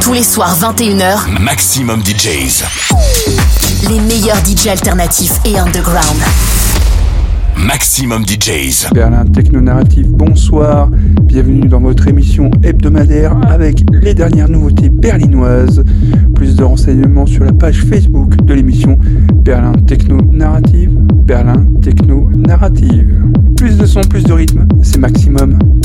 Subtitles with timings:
[0.00, 2.64] Tous les soirs 21h, Maximum DJs.
[3.88, 6.20] les meilleurs DJ alternatifs et underground.
[7.56, 8.88] Maximum DJs.
[8.94, 10.88] Berlin Techno Narrative, bonsoir.
[11.22, 15.84] Bienvenue dans votre émission hebdomadaire avec les dernières nouveautés berlinoises.
[16.34, 18.98] Plus de renseignements sur la page Facebook de l'émission
[19.34, 20.90] Berlin Techno Narrative.
[21.24, 23.08] Berlin Techno Narrative.
[23.56, 25.50] Plus de son, plus de rythme, c'est maximum.
[25.50, 25.78] maximum,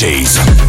[0.00, 0.59] DJs.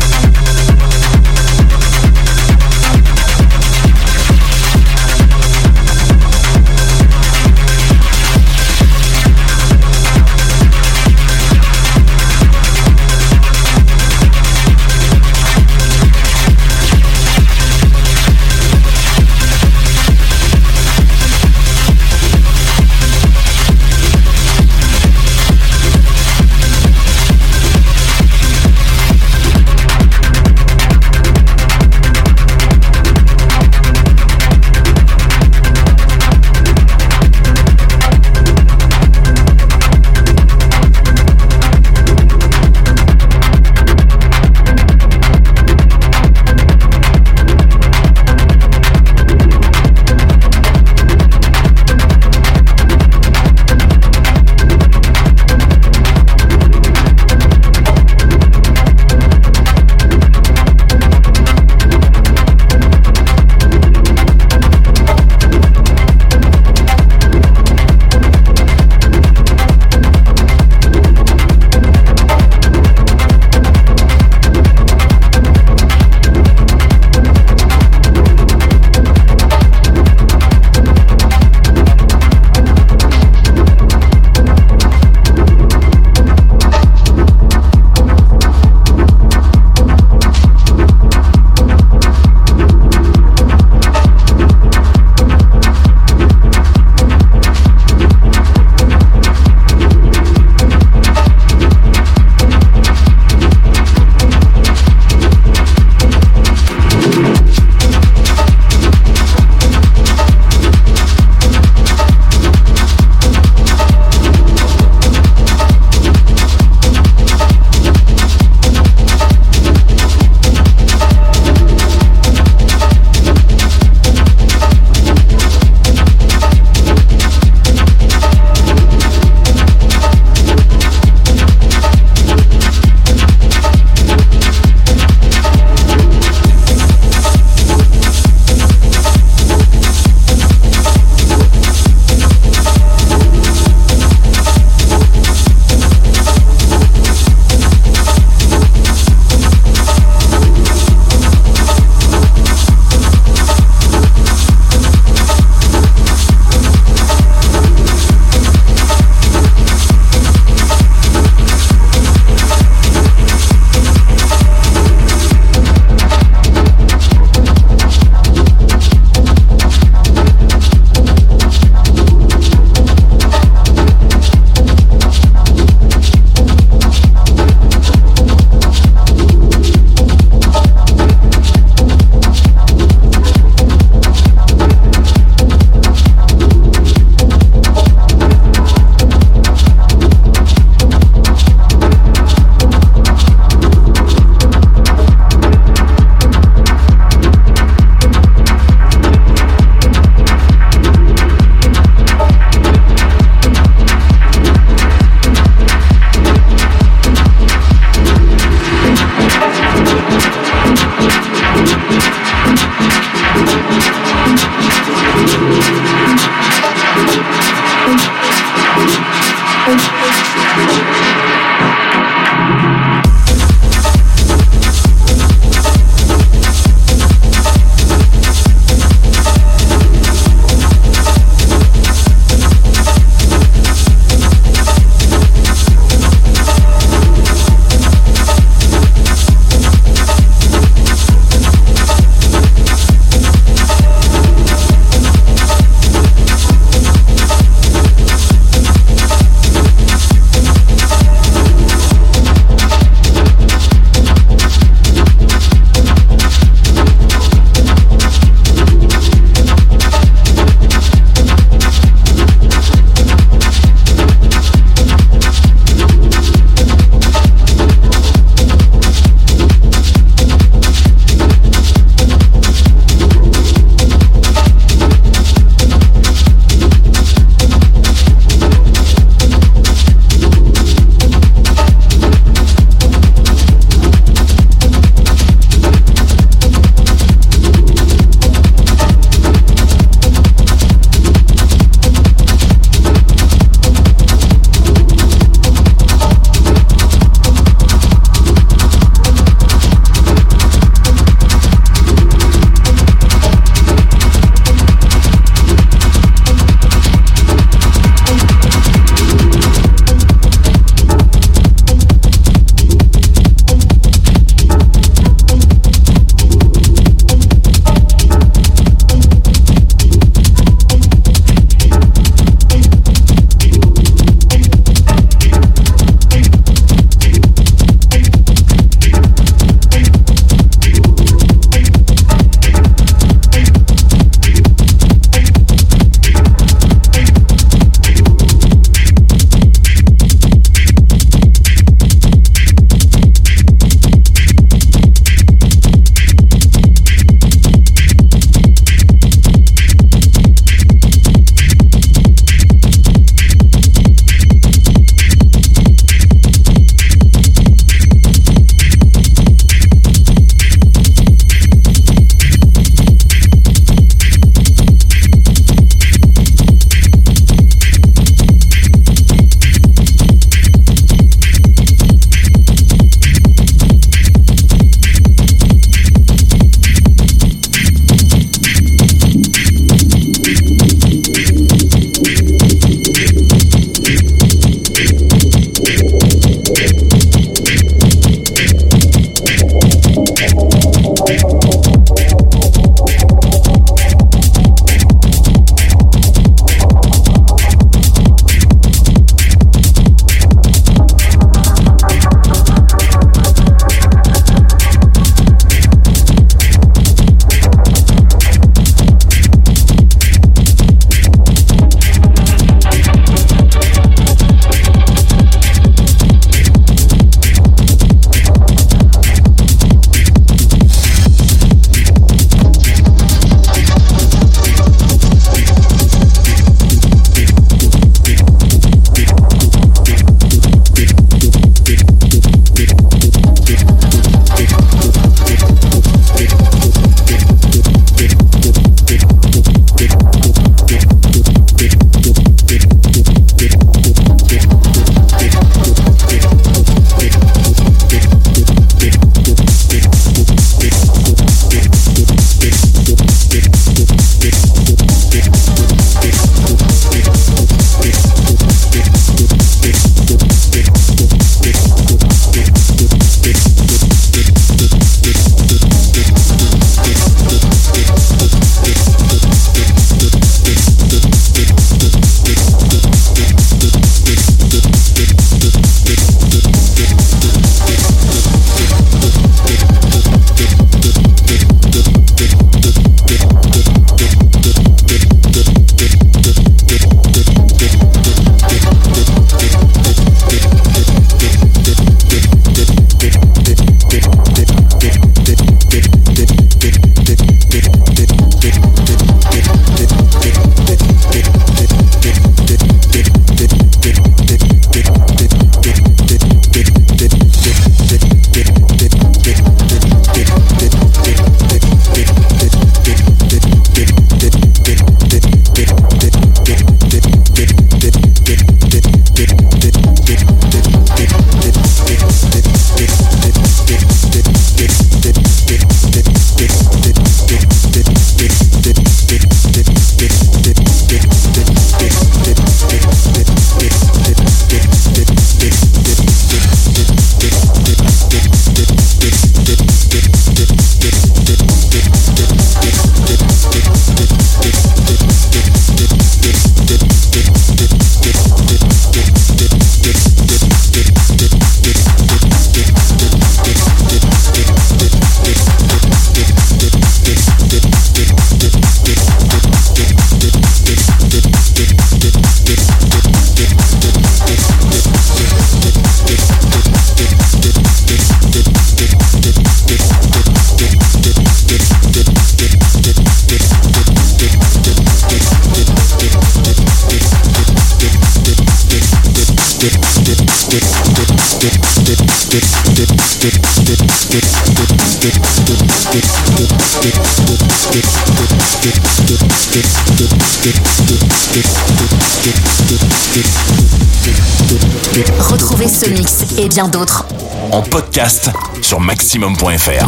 [596.53, 597.05] Bien d'autres
[597.53, 598.29] en podcast
[598.61, 599.87] sur maximum.fr.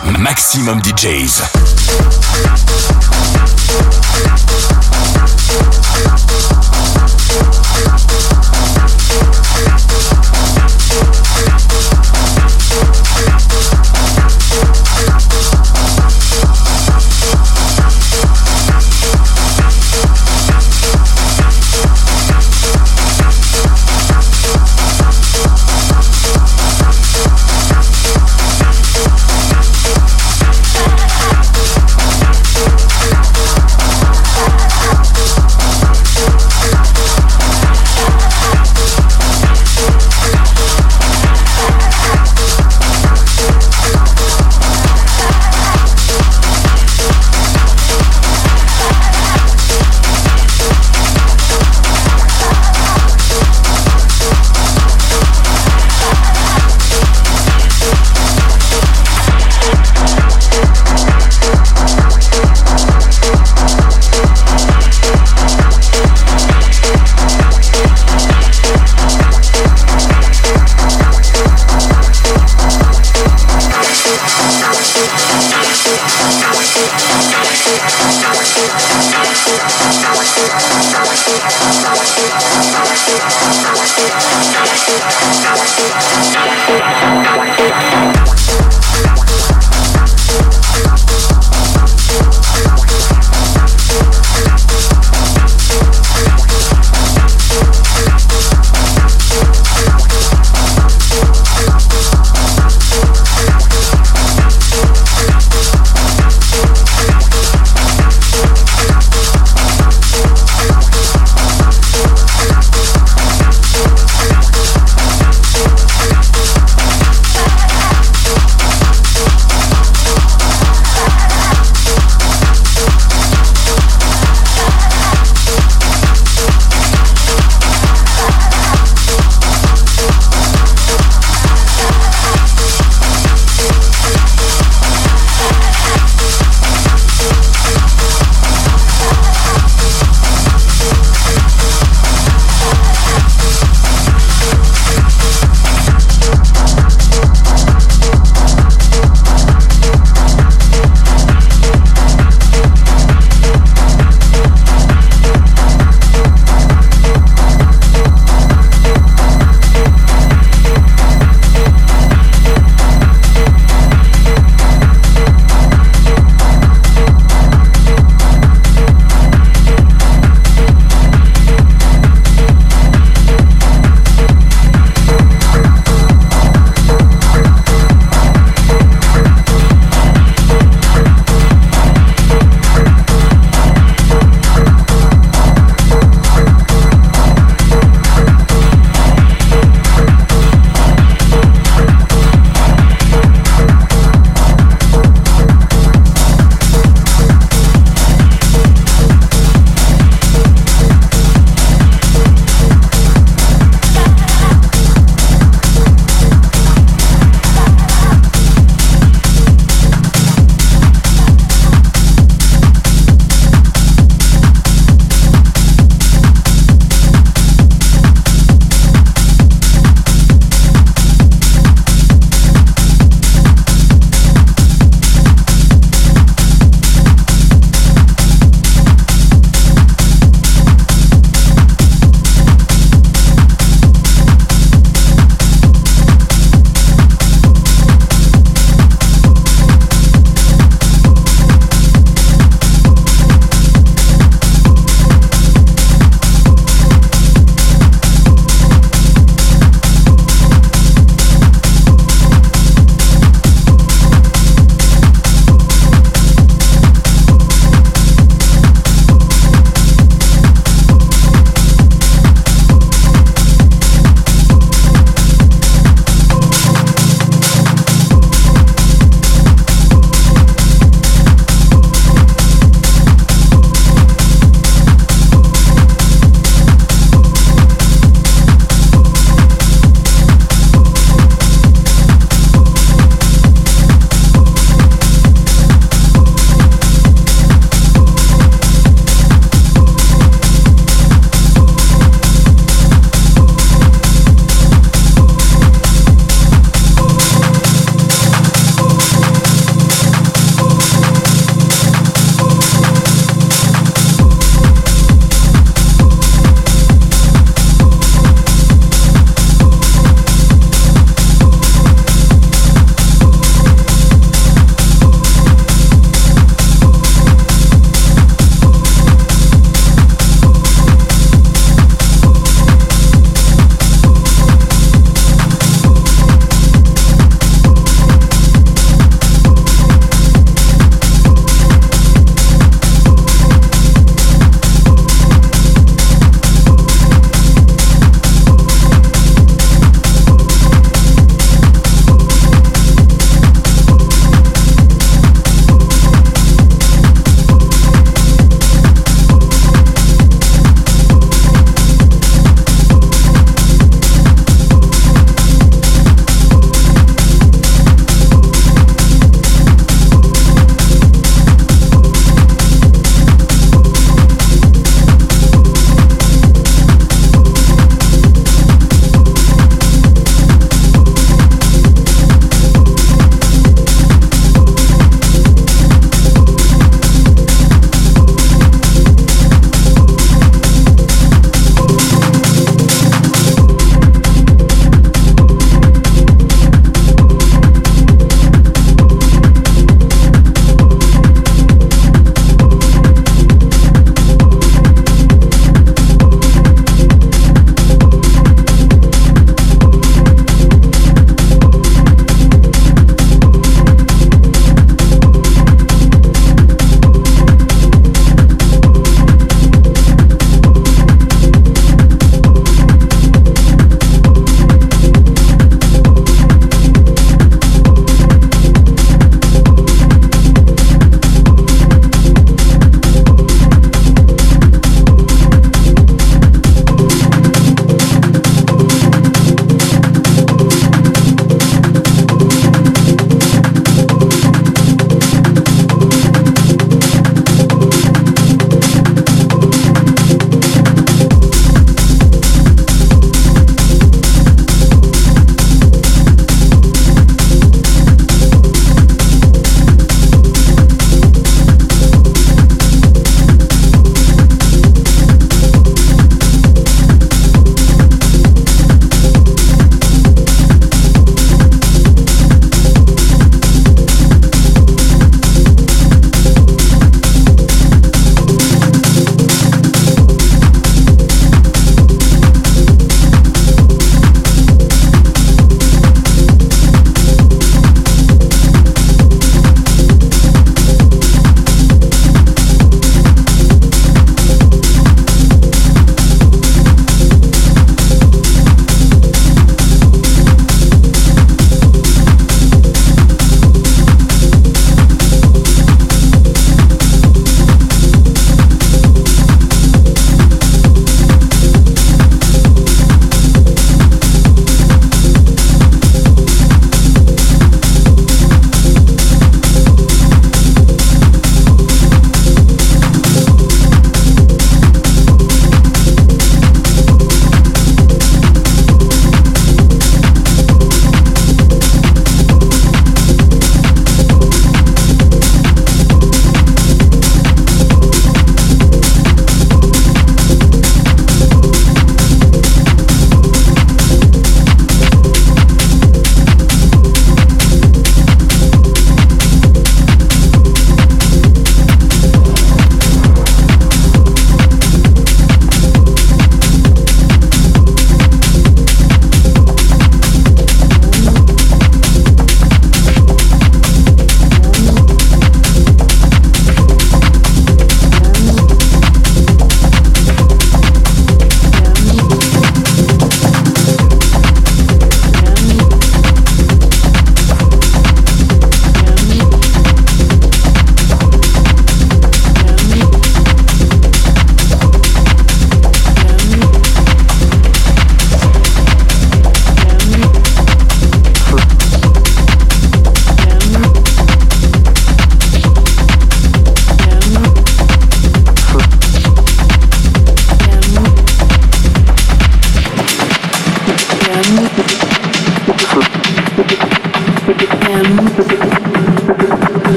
[0.00, 1.71] Maximum, DJs.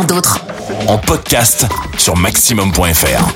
[0.00, 0.40] D'autres
[0.86, 1.66] en podcast
[1.98, 3.34] sur maximum.fr.